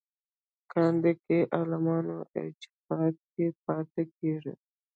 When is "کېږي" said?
4.17-4.53